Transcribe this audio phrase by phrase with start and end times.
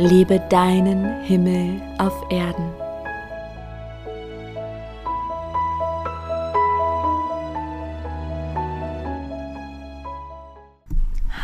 [0.00, 2.70] Lebe deinen Himmel auf Erden.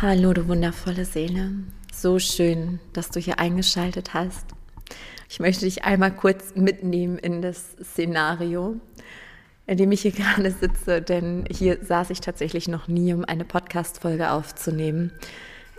[0.01, 1.51] Hallo, du wundervolle Seele.
[1.93, 4.45] So schön, dass du hier eingeschaltet hast.
[5.29, 8.77] Ich möchte dich einmal kurz mitnehmen in das Szenario,
[9.67, 13.43] in dem ich hier gerade sitze, denn hier saß ich tatsächlich noch nie, um eine
[13.43, 15.11] Podcast-Folge aufzunehmen.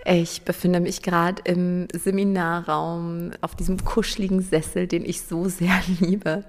[0.08, 6.44] Ich befinde mich gerade im Seminarraum auf diesem kuscheligen Sessel, den ich so sehr liebe.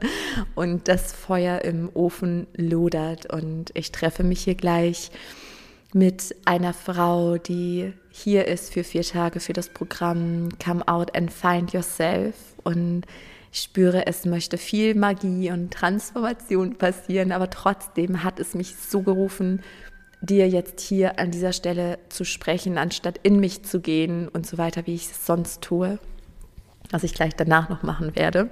[0.53, 3.33] Und das Feuer im Ofen lodert.
[3.33, 5.09] Und ich treffe mich hier gleich
[5.91, 11.33] mit einer Frau, die hier ist für vier Tage für das Programm Come Out and
[11.33, 12.35] Find Yourself.
[12.63, 13.05] Und
[13.51, 19.01] ich spüre, es möchte viel Magie und Transformation passieren, aber trotzdem hat es mich so
[19.01, 19.63] gerufen,
[20.21, 24.57] dir jetzt hier an dieser Stelle zu sprechen, anstatt in mich zu gehen und so
[24.57, 25.99] weiter, wie ich es sonst tue,
[26.89, 28.49] was ich gleich danach noch machen werde.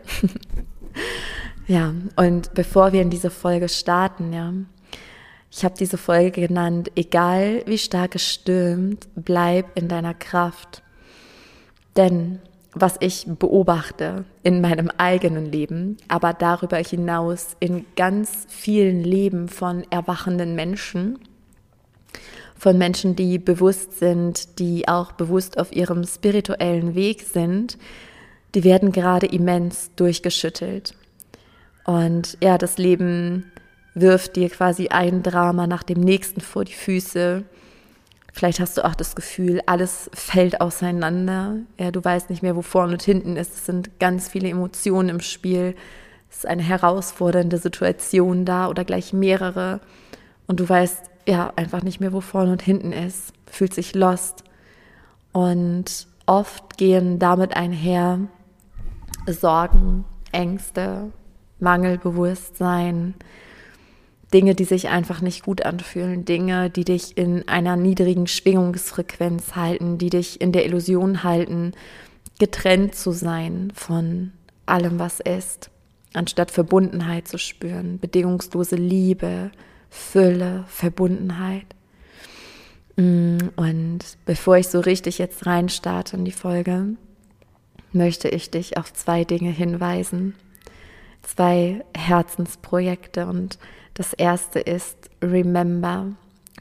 [1.68, 4.54] ja, und bevor wir in diese Folge starten, ja,
[5.52, 10.84] ich habe diese Folge genannt, egal wie stark es stürmt, bleib in deiner Kraft.
[11.96, 12.40] Denn
[12.74, 19.86] was ich beobachte in meinem eigenen Leben, aber darüber hinaus in ganz vielen Leben von
[19.90, 21.20] erwachenden Menschen,
[22.58, 27.78] von Menschen, die bewusst sind, die auch bewusst auf ihrem spirituellen Weg sind,
[28.56, 30.96] die werden gerade immens durchgeschüttelt.
[31.84, 33.52] Und ja, das Leben
[33.94, 37.44] wirft dir quasi ein Drama nach dem nächsten vor die Füße.
[38.34, 41.58] Vielleicht hast du auch das Gefühl, alles fällt auseinander.
[41.78, 43.54] Ja, du weißt nicht mehr, wo vorne und hinten ist.
[43.54, 45.76] Es sind ganz viele Emotionen im Spiel.
[46.30, 49.80] Es ist eine herausfordernde Situation da oder gleich mehrere.
[50.48, 53.34] Und du weißt ja einfach nicht mehr, wo vorne und hinten ist.
[53.48, 54.44] Fühlt sich lost.
[55.32, 58.20] Und oft gehen damit einher
[59.28, 61.12] Sorgen, Ängste,
[61.60, 63.16] Mangelbewusstsein,
[64.34, 69.98] Dinge, die sich einfach nicht gut anfühlen, Dinge, die dich in einer niedrigen Schwingungsfrequenz halten,
[69.98, 71.72] die dich in der Illusion halten,
[72.40, 74.32] getrennt zu sein von
[74.66, 75.70] allem, was ist,
[76.14, 79.52] anstatt Verbundenheit zu spüren, bedingungslose Liebe,
[79.96, 81.66] Fülle, Verbundenheit.
[82.98, 86.96] Mm, und bevor ich so richtig jetzt reinstarte in die Folge,
[87.92, 90.36] möchte ich dich auf zwei Dinge hinweisen,
[91.24, 93.58] zwei Herzensprojekte und
[93.94, 96.08] das erste ist Remember.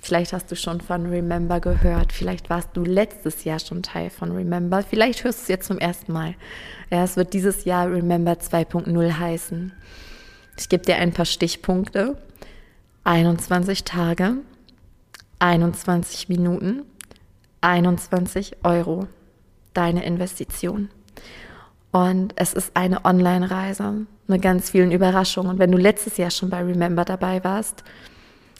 [0.02, 2.12] Vielleicht hast du schon von Remember gehört.
[2.12, 4.82] Vielleicht warst du letztes Jahr schon Teil von Remember.
[4.82, 6.34] Vielleicht hörst du es jetzt zum ersten Mal.
[6.90, 9.72] Ja, es wird dieses Jahr Remember 2.0 heißen.
[10.58, 12.16] Ich gebe dir ein paar Stichpunkte.
[13.04, 14.36] 21 Tage,
[15.38, 16.84] 21 Minuten,
[17.60, 19.06] 21 Euro.
[19.74, 20.88] Deine Investition.
[21.90, 25.50] Und es ist eine Online-Reise mit ganz vielen Überraschungen.
[25.50, 27.84] Und wenn du letztes Jahr schon bei Remember dabei warst,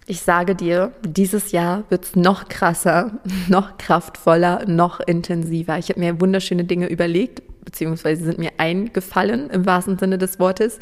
[0.07, 3.13] ich sage dir, dieses Jahr wird es noch krasser,
[3.49, 5.79] noch kraftvoller, noch intensiver.
[5.79, 10.79] Ich habe mir wunderschöne Dinge überlegt, beziehungsweise sind mir eingefallen im wahrsten Sinne des Wortes.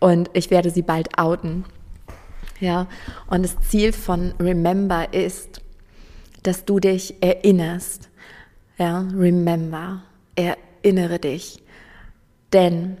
[0.00, 1.64] Und ich werde sie bald outen.
[2.60, 2.88] Ja,
[3.28, 5.60] und das Ziel von Remember ist,
[6.42, 8.08] dass du dich erinnerst.
[8.78, 10.02] Ja, remember.
[10.34, 11.62] Erinnere dich.
[12.52, 12.96] Denn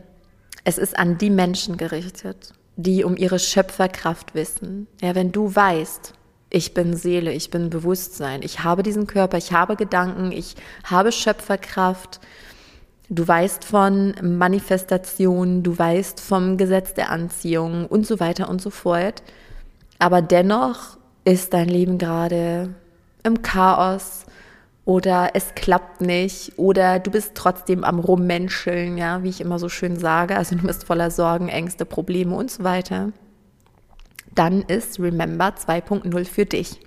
[0.64, 4.86] es ist an die Menschen gerichtet, die um ihre Schöpferkraft wissen.
[5.00, 6.14] Ja, wenn du weißt,
[6.50, 11.12] ich bin Seele, ich bin Bewusstsein, ich habe diesen Körper, ich habe Gedanken, ich habe
[11.12, 12.20] Schöpferkraft,
[13.08, 18.70] du weißt von Manifestation, du weißt vom Gesetz der Anziehung und so weiter und so
[18.70, 19.22] fort.
[19.98, 22.74] Aber dennoch ist dein Leben gerade
[23.22, 24.26] im Chaos,
[24.88, 29.68] oder es klappt nicht oder du bist trotzdem am Rummenscheln, ja, wie ich immer so
[29.68, 33.12] schön sage, also du bist voller Sorgen, Ängste, Probleme und so weiter,
[34.34, 36.80] dann ist Remember 2.0 für dich.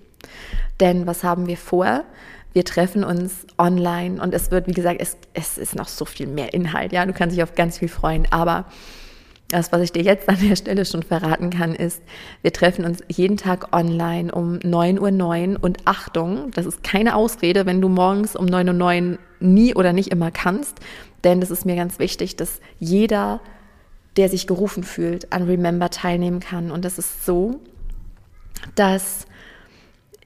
[0.80, 2.04] Denn was haben wir vor?
[2.54, 6.26] Wir treffen uns online und es wird, wie gesagt, es, es ist noch so viel
[6.26, 8.66] mehr Inhalt, ja, du kannst dich auf ganz viel freuen, aber
[9.52, 12.02] das, was ich dir jetzt an der Stelle schon verraten kann, ist,
[12.42, 17.66] wir treffen uns jeden Tag online um 9.09 Uhr und Achtung, das ist keine Ausrede,
[17.66, 20.80] wenn du morgens um 9.09 Uhr nie oder nicht immer kannst,
[21.24, 23.42] Denn es ist mir ganz wichtig, dass jeder,
[24.18, 26.72] der sich gerufen fühlt, an Remember teilnehmen kann.
[26.72, 27.60] Und das ist so,
[28.74, 29.28] dass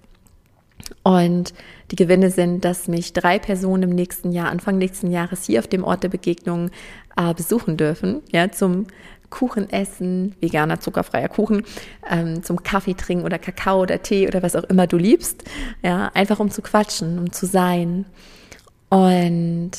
[1.03, 1.55] und
[1.91, 5.67] die Gewinne sind, dass mich drei Personen im nächsten Jahr, Anfang nächsten Jahres hier auf
[5.67, 6.71] dem Ort der Begegnung
[7.17, 8.87] äh, besuchen dürfen, ja, zum
[9.31, 11.63] Kuchen essen, veganer, zuckerfreier Kuchen,
[12.11, 15.45] ähm, zum Kaffee trinken oder Kakao oder Tee oder was auch immer du liebst,
[15.83, 18.07] ja, einfach um zu quatschen, um zu sein.
[18.89, 19.71] Und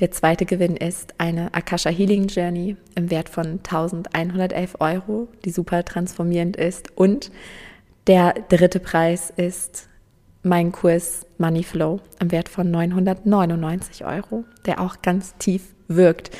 [0.00, 5.84] der zweite Gewinn ist eine Akasha Healing Journey im Wert von 1111 Euro, die super
[5.84, 6.96] transformierend ist.
[6.96, 7.30] Und
[8.06, 9.89] der dritte Preis ist
[10.42, 16.30] mein Kurs Money Flow im Wert von 999 Euro, der auch ganz tief wirkt.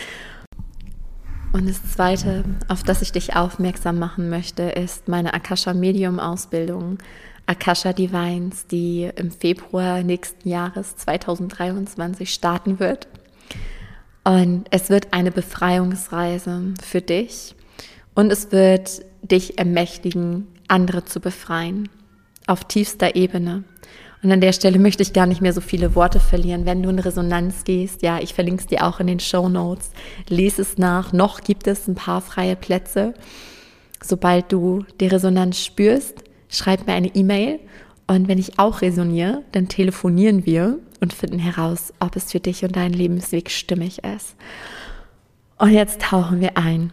[1.52, 6.98] Und das Zweite, auf das ich dich aufmerksam machen möchte, ist meine Akasha Medium Ausbildung,
[7.46, 13.08] Akasha Divines, die im Februar nächsten Jahres 2023 starten wird.
[14.22, 17.56] Und es wird eine Befreiungsreise für dich
[18.14, 21.88] und es wird dich ermächtigen, andere zu befreien
[22.50, 23.64] auf tiefster Ebene.
[24.22, 26.66] Und an der Stelle möchte ich gar nicht mehr so viele Worte verlieren.
[26.66, 29.90] Wenn du in Resonanz gehst, ja, ich verlinke es dir auch in den Show Notes.
[30.28, 31.12] Lese es nach.
[31.12, 33.14] Noch gibt es ein paar freie Plätze.
[34.02, 37.60] Sobald du die Resonanz spürst, schreib mir eine E-Mail.
[38.06, 42.62] Und wenn ich auch resoniere, dann telefonieren wir und finden heraus, ob es für dich
[42.64, 44.36] und deinen Lebensweg stimmig ist.
[45.56, 46.92] Und jetzt tauchen wir ein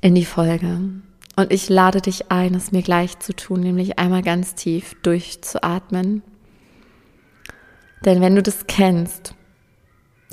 [0.00, 0.78] in die Folge.
[1.38, 6.24] Und ich lade dich ein, es mir gleich zu tun, nämlich einmal ganz tief durchzuatmen.
[8.04, 9.34] Denn wenn du das kennst,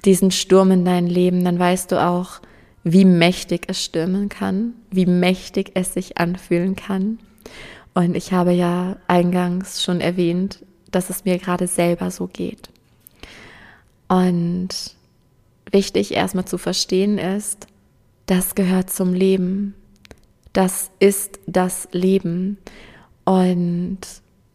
[0.03, 2.41] diesen Sturm in dein Leben, dann weißt du auch,
[2.83, 7.19] wie mächtig es stürmen kann, wie mächtig es sich anfühlen kann.
[7.93, 12.69] Und ich habe ja eingangs schon erwähnt, dass es mir gerade selber so geht.
[14.07, 14.69] Und
[15.69, 17.67] wichtig erstmal zu verstehen ist,
[18.25, 19.75] das gehört zum Leben
[20.55, 22.57] das ist das Leben.
[23.25, 23.99] Und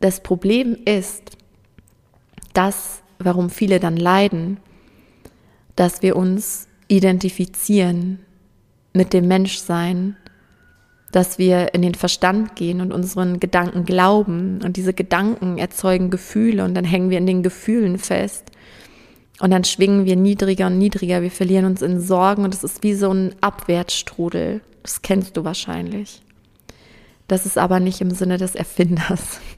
[0.01, 1.37] das Problem ist,
[2.55, 4.57] das, warum viele dann leiden,
[5.77, 8.21] dass wir uns identifizieren
[8.95, 10.17] mit dem Menschsein,
[11.13, 16.65] dass wir in den Verstand gehen und unseren Gedanken glauben und diese Gedanken erzeugen Gefühle
[16.65, 18.51] und dann hängen wir in den Gefühlen fest
[19.41, 22.83] und dann schwingen wir niedriger und niedriger, wir verlieren uns in Sorgen und es ist
[22.83, 24.61] wie so ein Abwärtsstrudel.
[24.83, 26.23] Das kennst du wahrscheinlich.
[27.29, 29.41] Das ist aber nicht im Sinne des Erfinders.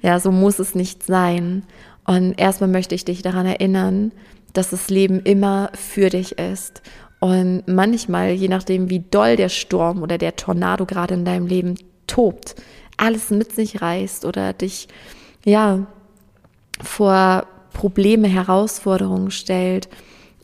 [0.00, 1.64] Ja, so muss es nicht sein.
[2.06, 4.10] Und erstmal möchte ich dich daran erinnern,
[4.52, 6.82] dass das Leben immer für dich ist.
[7.20, 11.76] Und manchmal, je nachdem, wie doll der Sturm oder der Tornado gerade in deinem Leben
[12.06, 12.56] tobt,
[12.96, 14.88] alles mit sich reißt oder dich,
[15.44, 15.86] ja,
[16.82, 19.88] vor Probleme, Herausforderungen stellt,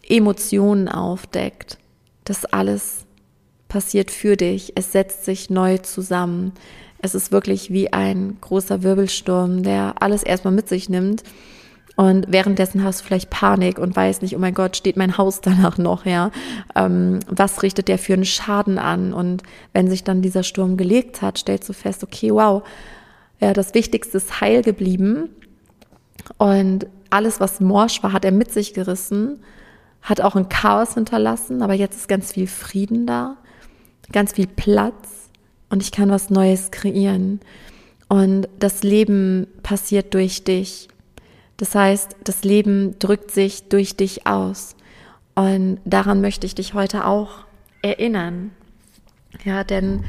[0.09, 1.79] Emotionen aufdeckt,
[2.25, 2.98] das alles
[3.69, 4.73] passiert für dich.
[4.75, 6.53] Es setzt sich neu zusammen.
[7.01, 11.23] Es ist wirklich wie ein großer Wirbelsturm, der alles erstmal mit sich nimmt.
[11.97, 15.41] Und währenddessen hast du vielleicht Panik und weißt nicht, oh mein Gott, steht mein Haus
[15.43, 16.31] danach noch, ja?
[16.77, 19.13] Ähm, was richtet der für einen Schaden an?
[19.13, 22.63] Und wenn sich dann dieser Sturm gelegt hat, stellst du fest, okay, wow,
[23.41, 25.29] ja, das Wichtigste ist heil geblieben.
[26.37, 29.41] Und alles, was morsch war, hat er mit sich gerissen,
[30.03, 33.37] hat auch ein Chaos hinterlassen, aber jetzt ist ganz viel Frieden da,
[34.13, 35.31] ganz viel Platz
[35.71, 37.41] und ich kann was Neues kreieren.
[38.09, 40.89] Und das Leben passiert durch dich.
[41.59, 44.77] Das heißt, das Leben drückt sich durch dich aus.
[45.35, 47.45] Und daran möchte ich dich heute auch
[47.83, 48.51] erinnern.
[49.45, 50.05] Ja, denn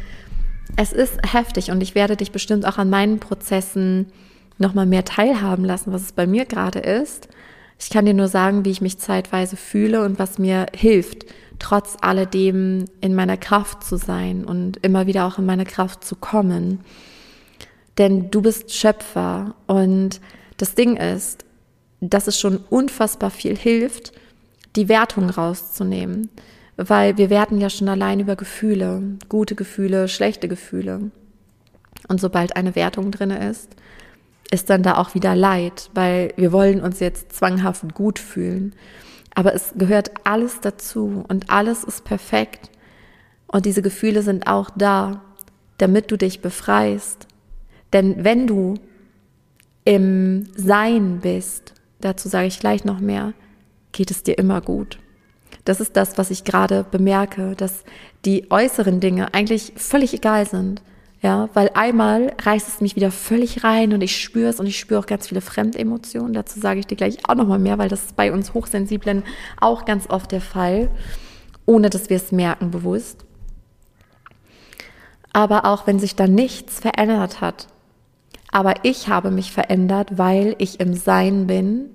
[0.77, 4.07] es ist heftig und ich werde dich bestimmt auch an meinen Prozessen
[4.57, 7.27] nochmal mehr teilhaben lassen, was es bei mir gerade ist.
[7.79, 11.25] Ich kann dir nur sagen, wie ich mich zeitweise fühle und was mir hilft,
[11.59, 16.15] trotz alledem in meiner Kraft zu sein und immer wieder auch in meine Kraft zu
[16.15, 16.79] kommen.
[17.97, 20.21] Denn du bist Schöpfer und
[20.57, 21.45] das Ding ist,
[22.01, 24.13] dass es schon unfassbar viel hilft,
[24.75, 26.29] die Wertung rauszunehmen
[26.87, 31.11] weil wir werten ja schon allein über Gefühle, gute Gefühle, schlechte Gefühle.
[32.07, 33.75] Und sobald eine Wertung drin ist,
[34.49, 38.73] ist dann da auch wieder Leid, weil wir wollen uns jetzt zwanghaft gut fühlen.
[39.35, 42.69] Aber es gehört alles dazu und alles ist perfekt.
[43.47, 45.21] Und diese Gefühle sind auch da,
[45.77, 47.27] damit du dich befreist.
[47.93, 48.75] Denn wenn du
[49.85, 53.33] im Sein bist, dazu sage ich gleich noch mehr,
[53.91, 54.99] geht es dir immer gut.
[55.65, 57.83] Das ist das, was ich gerade bemerke, dass
[58.25, 60.81] die äußeren Dinge eigentlich völlig egal sind.
[61.21, 64.79] Ja, weil einmal reißt es mich wieder völlig rein und ich spüre es und ich
[64.79, 66.33] spüre auch ganz viele Fremdemotionen.
[66.33, 69.23] Dazu sage ich dir gleich auch nochmal mehr, weil das ist bei uns Hochsensiblen
[69.59, 70.89] auch ganz oft der Fall,
[71.65, 73.25] ohne dass wir es merken bewusst.
[75.33, 77.67] Aber auch wenn sich da nichts verändert hat,
[78.51, 81.89] aber ich habe mich verändert, weil ich im Sein bin,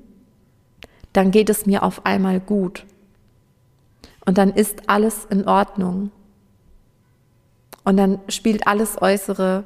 [1.12, 2.84] dann geht es mir auf einmal gut.
[4.26, 6.10] Und dann ist alles in Ordnung.
[7.84, 9.64] Und dann spielt alles Äußere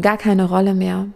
[0.00, 1.06] gar keine Rolle mehr.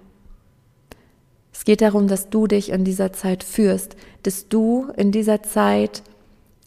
[1.53, 6.03] Es geht darum, dass du dich in dieser Zeit führst, dass du in dieser Zeit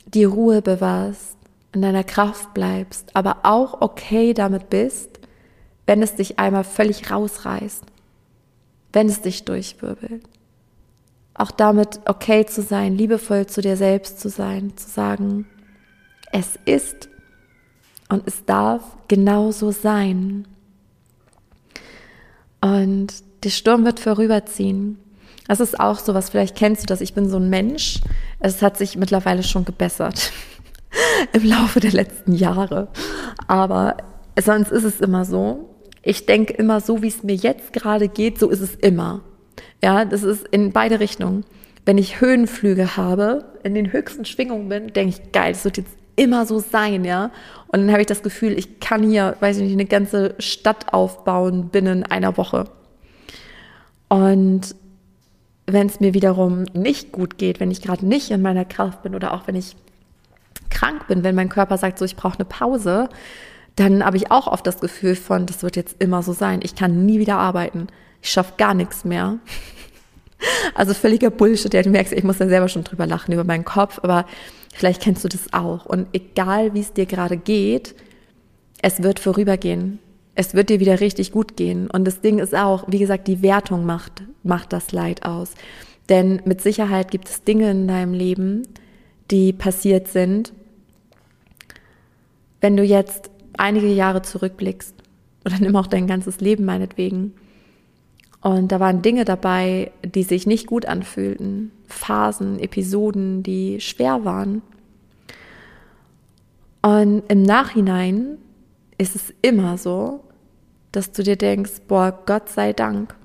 [0.06, 1.36] die Ruhe bewahrst,
[1.74, 5.20] in deiner Kraft bleibst, aber auch okay damit bist,
[5.86, 7.84] wenn es dich einmal völlig rausreißt,
[8.94, 10.24] wenn es dich durchwirbelt.
[11.34, 15.48] Auch damit okay zu sein, liebevoll zu dir selbst zu sein, zu sagen,
[16.32, 17.10] es ist
[18.10, 20.48] und es darf genauso sein.
[22.62, 24.98] Und der Sturm wird vorüberziehen.
[25.48, 28.02] Das ist auch so was, vielleicht kennst du das, ich bin so ein Mensch.
[28.40, 30.32] Es hat sich mittlerweile schon gebessert
[31.34, 32.90] im Laufe der letzten Jahre.
[33.48, 33.98] Aber
[34.40, 35.70] sonst ist es immer so.
[36.02, 39.22] Ich denke immer so, wie es mir jetzt gerade geht, so ist es immer.
[39.84, 41.46] Ja, das ist in beide Richtungen.
[41.86, 45.96] Wenn ich Höhenflüge habe, in den höchsten Schwingungen bin, denke ich, geil, das wird jetzt
[46.18, 47.32] immer so sein, ja.
[47.68, 50.94] Und dann habe ich das Gefühl, ich kann hier, weiß ich nicht, eine ganze Stadt
[50.94, 52.66] aufbauen binnen einer Woche.
[54.10, 54.76] Und
[55.66, 59.16] wenn es mir wiederum nicht gut geht, wenn ich gerade nicht in meiner Kraft bin
[59.16, 59.76] oder auch wenn ich
[60.70, 63.10] krank bin, wenn mein Körper sagt, so ich brauche eine Pause,
[63.76, 66.62] dann habe ich auch oft das Gefühl von, das wird jetzt immer so sein.
[66.64, 67.88] Ich kann nie wieder arbeiten.
[68.22, 69.38] Ich schaffe gar nichts mehr.
[70.76, 71.74] Also völliger Bullshit.
[71.74, 74.26] Ja, du merkst, ich muss da selber schon drüber lachen über meinen Kopf, aber
[74.78, 75.88] Vielleicht kennst du das auch.
[75.88, 77.96] Und egal, wie es dir gerade geht,
[78.84, 79.98] es wird vorübergehen.
[80.36, 81.90] Es wird dir wieder richtig gut gehen.
[81.90, 85.56] Und das Ding ist auch, wie gesagt, die Wertung macht, macht das Leid aus.
[86.10, 88.68] Denn mit Sicherheit gibt es Dinge in deinem Leben,
[89.32, 90.54] die passiert sind.
[92.62, 94.94] Wenn du jetzt einige Jahre zurückblickst,
[95.44, 97.34] oder nimm auch dein ganzes Leben meinetwegen,
[98.42, 104.62] und da waren Dinge dabei, die sich nicht gut anfühlten, Phasen, Episoden, die schwer waren.
[106.82, 108.38] Und im Nachhinein
[108.98, 110.24] ist es immer so,
[110.92, 113.16] dass du dir denkst, boah, Gott sei Dank.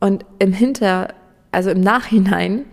[0.00, 1.14] Und im Hinter,
[1.52, 2.64] also im Nachhinein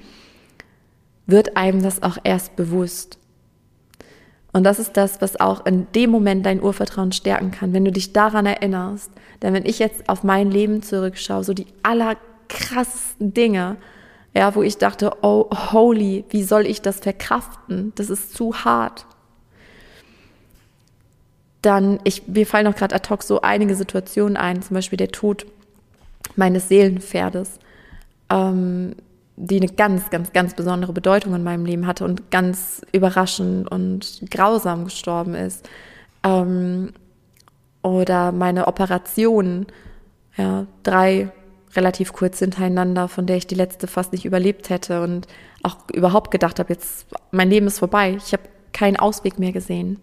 [1.25, 3.19] wird einem das auch erst bewusst.
[4.53, 7.91] Und das ist das, was auch in dem Moment dein Urvertrauen stärken kann, wenn du
[7.91, 9.11] dich daran erinnerst.
[9.41, 13.77] Denn wenn ich jetzt auf mein Leben zurückschaue, so die allerkrassesten Dinge,
[14.33, 17.91] ja, wo ich dachte, oh, holy, wie soll ich das verkraften?
[17.95, 19.05] Das ist zu hart.
[21.61, 25.09] Dann, ich, mir fallen auch gerade ad hoc so einige Situationen ein, zum Beispiel der
[25.09, 25.45] Tod
[26.35, 27.59] meines Seelenpferdes.
[28.29, 28.95] Ähm,
[29.37, 34.21] die eine ganz, ganz, ganz besondere Bedeutung in meinem Leben hatte und ganz überraschend und
[34.31, 35.69] grausam gestorben ist.
[36.23, 36.91] Ähm,
[37.83, 39.67] oder meine Operation,
[40.35, 41.31] ja, drei
[41.75, 45.27] relativ kurz hintereinander, von der ich die letzte fast nicht überlebt hätte und
[45.61, 48.17] auch überhaupt gedacht habe, jetzt mein Leben ist vorbei.
[48.17, 49.99] Ich habe keinen Ausweg mehr gesehen.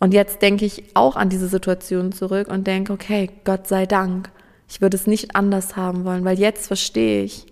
[0.00, 4.30] Und jetzt denke ich auch an diese Situation zurück und denke, okay, Gott sei Dank.
[4.68, 7.46] Ich würde es nicht anders haben wollen, weil jetzt verstehe ich.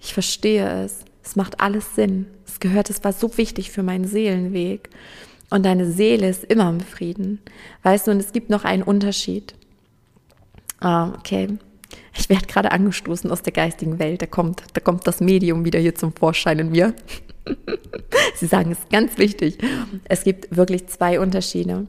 [0.00, 1.04] Ich verstehe es.
[1.22, 2.26] Es macht alles Sinn.
[2.46, 4.88] Es gehört, es war so wichtig für meinen Seelenweg.
[5.50, 7.40] Und deine Seele ist immer im Frieden.
[7.82, 9.54] Weißt du, und es gibt noch einen Unterschied.
[10.80, 11.58] Ah, okay.
[12.16, 14.22] Ich werde gerade angestoßen aus der geistigen Welt.
[14.22, 16.94] Da kommt, da kommt das Medium wieder hier zum Vorschein in mir.
[18.34, 19.58] Sie sagen, es ist ganz wichtig.
[20.04, 21.86] Es gibt wirklich zwei Unterschiede,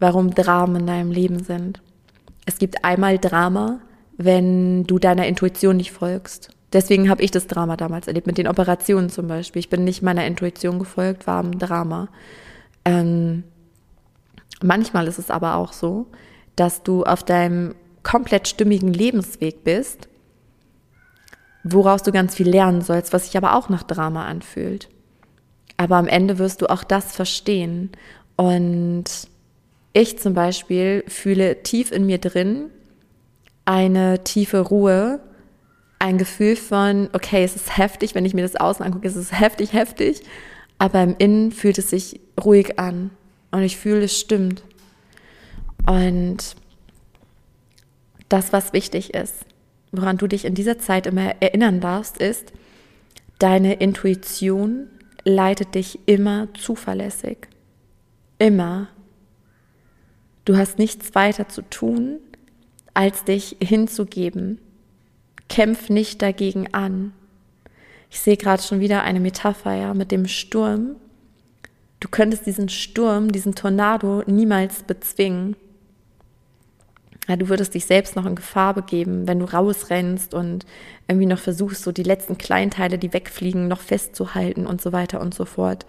[0.00, 1.80] warum Dramen in deinem Leben sind.
[2.44, 3.80] Es gibt einmal Drama,
[4.16, 6.53] wenn du deiner Intuition nicht folgst.
[6.74, 9.60] Deswegen habe ich das Drama damals erlebt, mit den Operationen zum Beispiel.
[9.60, 12.08] Ich bin nicht meiner Intuition gefolgt, war ein Drama.
[12.84, 13.44] Ähm,
[14.60, 16.08] manchmal ist es aber auch so,
[16.56, 20.08] dass du auf deinem komplett stimmigen Lebensweg bist,
[21.62, 24.88] woraus du ganz viel lernen sollst, was sich aber auch nach Drama anfühlt.
[25.76, 27.92] Aber am Ende wirst du auch das verstehen.
[28.34, 29.04] Und
[29.92, 32.70] ich zum Beispiel fühle tief in mir drin
[33.64, 35.20] eine tiefe Ruhe,
[36.04, 39.32] ein Gefühl von, okay, es ist heftig, wenn ich mir das außen angucke, es ist
[39.32, 40.20] heftig, heftig,
[40.76, 43.10] aber im Innen fühlt es sich ruhig an
[43.52, 44.62] und ich fühle, es stimmt.
[45.86, 46.56] Und
[48.28, 49.46] das, was wichtig ist,
[49.92, 52.52] woran du dich in dieser Zeit immer erinnern darfst, ist,
[53.38, 54.88] deine Intuition
[55.24, 57.48] leitet dich immer zuverlässig.
[58.38, 58.88] Immer.
[60.44, 62.18] Du hast nichts weiter zu tun,
[62.92, 64.60] als dich hinzugeben.
[65.54, 67.12] Kämpf nicht dagegen an.
[68.10, 70.96] Ich sehe gerade schon wieder eine Metapher ja, mit dem Sturm.
[72.00, 75.54] Du könntest diesen Sturm, diesen Tornado niemals bezwingen.
[77.28, 80.66] Ja, du würdest dich selbst noch in Gefahr begeben, wenn du rausrennst und
[81.06, 85.34] irgendwie noch versuchst, so die letzten Kleinteile, die wegfliegen, noch festzuhalten und so weiter und
[85.34, 85.86] so fort.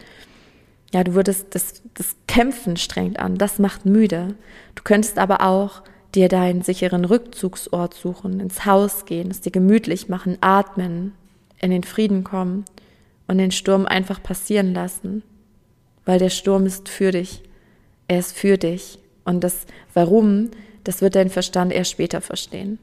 [0.93, 4.35] Ja, du würdest das, das Kämpfen strengt an, das macht müde.
[4.75, 5.81] Du könntest aber auch
[6.15, 11.13] dir deinen sicheren Rückzugsort suchen, ins Haus gehen, es dir gemütlich machen, atmen,
[11.59, 12.65] in den Frieden kommen
[13.27, 15.23] und den Sturm einfach passieren lassen,
[16.05, 17.43] weil der Sturm ist für dich.
[18.07, 18.99] Er ist für dich.
[19.23, 20.51] Und das Warum
[20.85, 22.79] das wird dein Verstand erst später verstehen.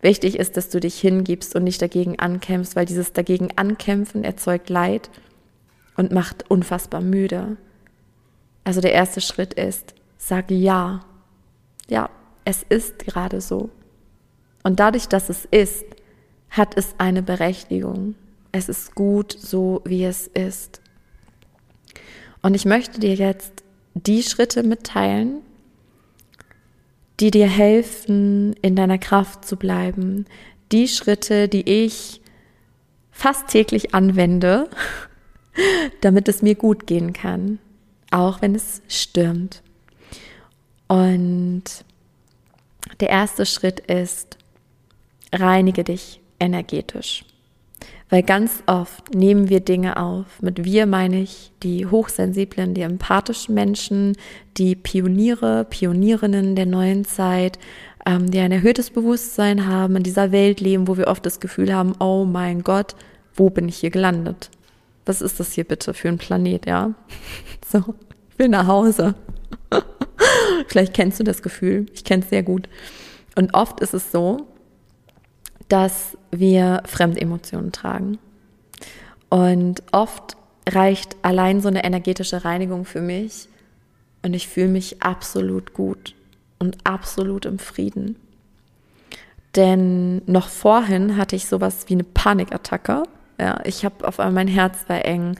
[0.00, 4.70] Wichtig ist, dass du dich hingibst und nicht dagegen ankämpfst, weil dieses dagegen ankämpfen erzeugt
[4.70, 5.10] Leid
[5.96, 7.56] und macht unfassbar müde.
[8.64, 11.04] Also der erste Schritt ist, sag ja.
[11.88, 12.10] Ja,
[12.44, 13.70] es ist gerade so.
[14.62, 15.84] Und dadurch, dass es ist,
[16.50, 18.14] hat es eine Berechtigung.
[18.52, 20.80] Es ist gut so, wie es ist.
[22.42, 23.62] Und ich möchte dir jetzt
[23.94, 25.40] die Schritte mitteilen,
[27.20, 30.26] die dir helfen, in deiner Kraft zu bleiben.
[30.72, 32.20] Die Schritte, die ich
[33.10, 34.68] fast täglich anwende,
[36.00, 37.58] damit es mir gut gehen kann,
[38.10, 39.62] auch wenn es stürmt.
[40.88, 41.62] Und
[43.00, 44.38] der erste Schritt ist,
[45.32, 47.24] reinige dich energetisch.
[48.12, 50.42] Weil ganz oft nehmen wir Dinge auf.
[50.42, 54.18] Mit wir meine ich die hochsensiblen, die empathischen Menschen,
[54.58, 57.58] die Pioniere, Pionierinnen der neuen Zeit,
[58.04, 61.74] ähm, die ein erhöhtes Bewusstsein haben, in dieser Welt leben, wo wir oft das Gefühl
[61.74, 62.94] haben, oh mein Gott,
[63.34, 64.50] wo bin ich hier gelandet?
[65.06, 66.92] Was ist das hier bitte für ein Planet, ja?
[67.66, 67.94] So,
[68.30, 69.14] ich will nach Hause.
[70.68, 71.86] Vielleicht kennst du das Gefühl.
[71.94, 72.68] Ich kenne es sehr gut.
[73.36, 74.46] Und oft ist es so,
[75.68, 78.18] dass wir Fremdemotionen tragen.
[79.30, 80.36] Und oft
[80.68, 83.48] reicht allein so eine energetische Reinigung für mich
[84.22, 86.14] und ich fühle mich absolut gut
[86.58, 88.16] und absolut im Frieden.
[89.56, 93.02] Denn noch vorhin hatte ich sowas wie eine Panikattacke.
[93.38, 95.36] Ja, ich habe auf einmal mein Herz war eng.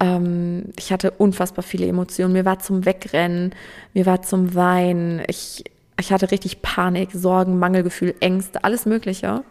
[0.00, 2.32] Ähm, ich hatte unfassbar viele Emotionen.
[2.32, 3.54] Mir war zum Wegrennen,
[3.94, 5.22] mir war zum Weinen.
[5.26, 5.64] Ich,
[5.98, 9.42] ich hatte richtig Panik, Sorgen, Mangelgefühl, Ängste, alles Mögliche.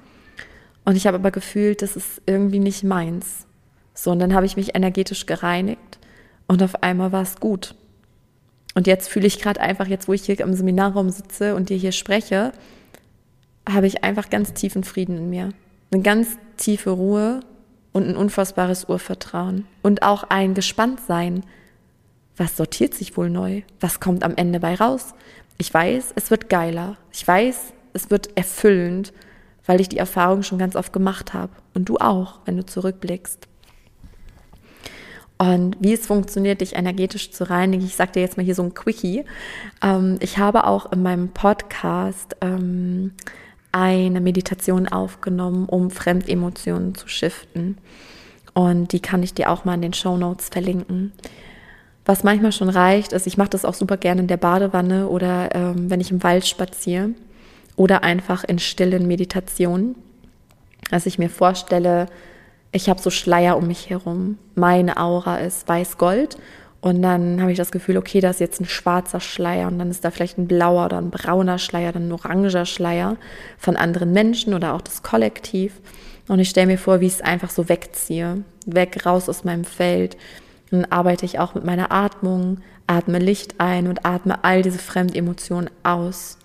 [0.85, 3.45] Und ich habe aber gefühlt, das ist irgendwie nicht meins.
[3.93, 5.99] So, und dann habe ich mich energetisch gereinigt
[6.47, 7.75] und auf einmal war es gut.
[8.75, 11.77] Und jetzt fühle ich gerade einfach, jetzt wo ich hier im Seminarraum sitze und dir
[11.77, 12.51] hier spreche,
[13.67, 15.51] habe ich einfach ganz tiefen Frieden in mir.
[15.91, 17.41] Eine ganz tiefe Ruhe
[17.97, 19.65] und ein unfassbares Urvertrauen.
[19.81, 21.43] Und auch ein Gespanntsein.
[22.35, 23.63] Was sortiert sich wohl neu?
[23.79, 25.13] Was kommt am Ende bei raus?
[25.57, 26.97] Ich weiß, es wird geiler.
[27.11, 29.11] Ich weiß, es wird erfüllend
[29.67, 31.51] weil ich die Erfahrung schon ganz oft gemacht habe.
[31.75, 33.47] Und du auch, wenn du zurückblickst.
[35.37, 38.63] Und wie es funktioniert, dich energetisch zu reinigen, ich sage dir jetzt mal hier so
[38.63, 39.23] ein Quickie.
[39.83, 43.13] Ähm, ich habe auch in meinem Podcast ähm,
[43.77, 47.77] eine Meditation aufgenommen, um Fremdemotionen zu shiften.
[48.53, 51.11] Und die kann ich dir auch mal in den Show Notes verlinken.
[52.05, 55.53] Was manchmal schon reicht, ist, ich mache das auch super gerne in der Badewanne oder
[55.53, 57.09] ähm, wenn ich im Wald spaziere
[57.75, 59.95] oder einfach in stillen Meditationen,
[60.89, 62.07] dass ich mir vorstelle,
[62.71, 64.37] ich habe so Schleier um mich herum.
[64.55, 66.37] Meine Aura ist weiß-gold.
[66.87, 69.91] Und dann habe ich das Gefühl, okay, da ist jetzt ein schwarzer Schleier und dann
[69.91, 73.17] ist da vielleicht ein blauer oder ein brauner Schleier, dann ein oranger Schleier
[73.57, 75.81] von anderen Menschen oder auch das Kollektiv.
[76.29, 79.65] Und ich stelle mir vor, wie ich es einfach so wegziehe, weg, raus aus meinem
[79.65, 80.15] Feld.
[80.71, 85.69] Dann arbeite ich auch mit meiner Atmung, atme Licht ein und atme all diese Fremdemotionen
[85.83, 86.37] aus.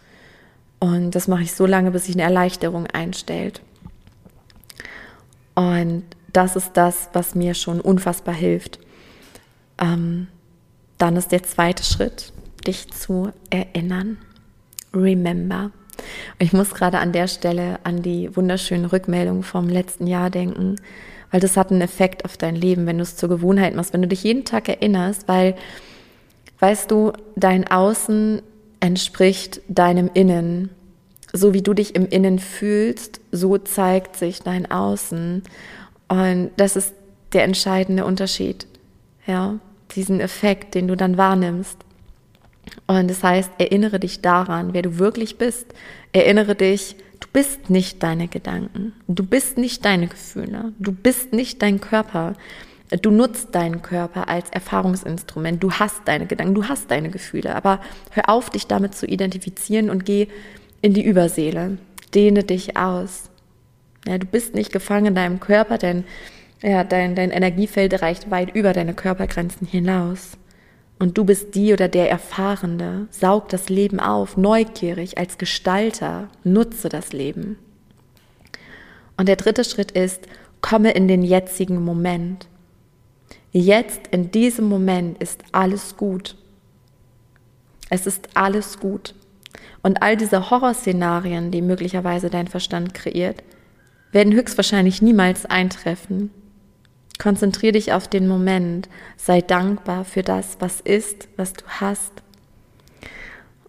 [0.80, 3.62] Und das mache ich so lange, bis sich eine Erleichterung einstellt.
[5.54, 6.02] Und
[6.32, 8.80] das ist das, was mir schon unfassbar hilft.
[9.78, 10.26] Ähm,
[10.98, 12.32] dann ist der zweite Schritt,
[12.66, 14.18] dich zu erinnern.
[14.94, 15.70] Remember.
[16.38, 20.76] ich muss gerade an der Stelle an die wunderschönen Rückmeldungen vom letzten Jahr denken,
[21.30, 24.02] weil das hat einen Effekt auf dein Leben, wenn du es zur Gewohnheit machst, wenn
[24.02, 25.54] du dich jeden Tag erinnerst, weil,
[26.58, 28.42] weißt du, dein Außen
[28.80, 30.70] entspricht deinem Innen
[31.32, 35.42] so wie du dich im Innen fühlst, so zeigt sich dein Außen.
[36.08, 36.92] Und das ist
[37.32, 38.66] der entscheidende Unterschied.
[39.26, 39.58] Ja,
[39.94, 41.78] diesen Effekt, den du dann wahrnimmst.
[42.86, 45.66] Und das heißt, erinnere dich daran, wer du wirklich bist.
[46.12, 48.92] Erinnere dich, du bist nicht deine Gedanken.
[49.08, 50.72] Du bist nicht deine Gefühle.
[50.78, 52.34] Du bist nicht dein Körper.
[53.00, 55.62] Du nutzt deinen Körper als Erfahrungsinstrument.
[55.62, 57.54] Du hast deine Gedanken, du hast deine Gefühle.
[57.56, 60.28] Aber hör auf, dich damit zu identifizieren und geh
[60.82, 61.78] in die Überseele.
[62.14, 63.30] Dehne dich aus.
[64.06, 66.04] Ja, du bist nicht gefangen in deinem Körper, denn
[66.62, 70.38] ja, dein, dein Energiefeld reicht weit über deine Körpergrenzen hinaus.
[70.98, 73.08] Und du bist die oder der Erfahrende.
[73.10, 76.28] Saug das Leben auf, neugierig als Gestalter.
[76.44, 77.58] Nutze das Leben.
[79.16, 80.26] Und der dritte Schritt ist,
[80.60, 82.46] komme in den jetzigen Moment.
[83.50, 86.36] Jetzt, in diesem Moment, ist alles gut.
[87.90, 89.14] Es ist alles gut.
[89.82, 93.42] Und all diese Horrorszenarien, die möglicherweise dein Verstand kreiert,
[94.12, 96.30] werden höchstwahrscheinlich niemals eintreffen.
[97.22, 102.10] Konzentriere dich auf den Moment, sei dankbar für das, was ist, was du hast.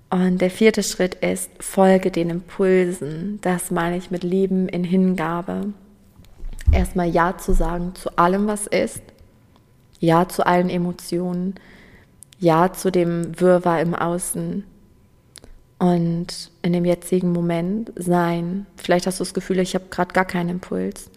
[0.09, 3.37] Und der vierte Schritt ist, folge den Impulsen.
[3.41, 5.71] Das meine ich mit Leben in Hingabe.
[6.71, 9.03] Erstmal Ja zu sagen zu allem, was ist.
[9.99, 11.53] Ja zu allen Emotionen.
[12.39, 14.63] Ja zu dem Wirrwarr im Außen
[15.77, 18.65] und in dem jetzigen Moment sein.
[18.77, 21.11] Vielleicht hast du das Gefühl, ich habe gerade gar keinen Impuls.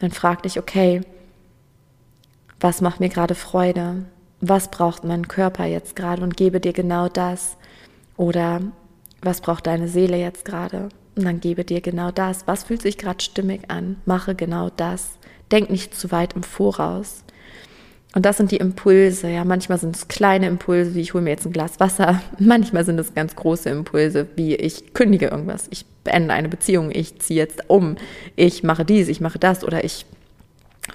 [0.00, 1.02] Dann frag dich, okay,
[2.60, 4.04] was macht mir gerade Freude?
[4.40, 6.22] Was braucht mein Körper jetzt gerade?
[6.22, 7.56] Und gebe dir genau das.
[8.16, 8.60] Oder
[9.22, 10.88] was braucht deine Seele jetzt gerade?
[11.16, 12.46] Und dann gebe dir genau das.
[12.46, 13.96] Was fühlt sich gerade stimmig an?
[14.04, 15.18] Mache genau das.
[15.50, 17.22] Denk nicht zu weit im Voraus.
[18.14, 19.28] Und das sind die Impulse.
[19.28, 22.22] Ja, manchmal sind es kleine Impulse, wie ich hole mir jetzt ein Glas Wasser.
[22.38, 27.18] Manchmal sind es ganz große Impulse, wie ich kündige irgendwas, ich beende eine Beziehung, ich
[27.18, 27.96] ziehe jetzt um,
[28.34, 30.06] ich mache dies, ich mache das oder ich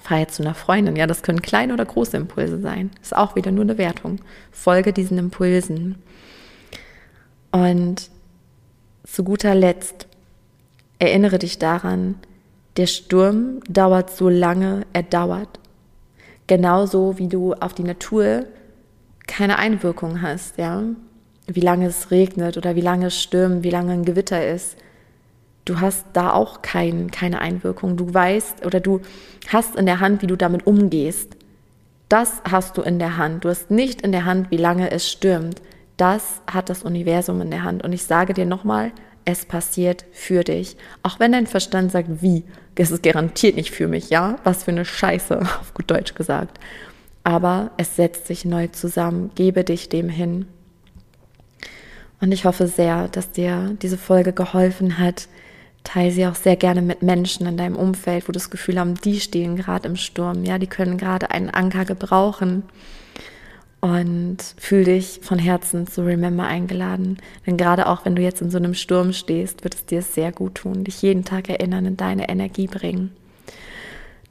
[0.00, 0.96] fahre jetzt zu einer Freundin.
[0.96, 2.90] Ja, das können kleine oder große Impulse sein.
[3.02, 4.20] Ist auch wieder nur eine Wertung.
[4.50, 5.96] Folge diesen Impulsen.
[7.50, 8.10] Und
[9.04, 10.06] zu guter Letzt
[10.98, 12.14] erinnere dich daran,
[12.76, 15.60] der Sturm dauert so lange er dauert.
[16.46, 18.46] Genauso wie du auf die Natur
[19.26, 20.82] keine Einwirkung hast, ja.
[21.46, 24.76] Wie lange es regnet oder wie lange es stürmt, wie lange ein Gewitter ist.
[25.64, 27.96] Du hast da auch kein, keine Einwirkung.
[27.96, 29.00] Du weißt oder du
[29.48, 31.36] hast in der Hand, wie du damit umgehst.
[32.08, 33.44] Das hast du in der Hand.
[33.44, 35.62] Du hast nicht in der Hand, wie lange es stürmt.
[35.96, 37.84] Das hat das Universum in der Hand.
[37.84, 38.92] Und ich sage dir nochmal,
[39.24, 40.76] es passiert für dich.
[41.02, 42.44] Auch wenn dein Verstand sagt, wie,
[42.74, 44.36] es ist garantiert nicht für mich, ja?
[44.42, 46.58] Was für eine Scheiße, auf gut Deutsch gesagt.
[47.24, 49.30] Aber es setzt sich neu zusammen.
[49.36, 50.46] Gebe dich dem hin.
[52.20, 55.28] Und ich hoffe sehr, dass dir diese Folge geholfen hat.
[55.84, 58.94] Teile sie auch sehr gerne mit Menschen in deinem Umfeld, wo du das Gefühl haben,
[58.94, 60.44] die stehen gerade im Sturm.
[60.44, 62.62] Ja, die können gerade einen Anker gebrauchen
[63.80, 67.18] und fühl dich von Herzen zu Remember eingeladen.
[67.46, 70.30] Denn gerade auch wenn du jetzt in so einem Sturm stehst, wird es dir sehr
[70.30, 73.10] gut tun, dich jeden Tag erinnern und deine Energie bringen.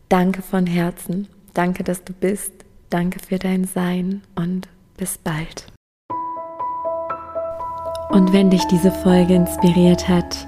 [0.08, 1.28] Danke von Herzen.
[1.54, 2.54] Danke, dass du bist.
[2.90, 5.68] Danke für dein Sein und bis bald.
[8.10, 10.48] Und wenn dich diese Folge inspiriert hat,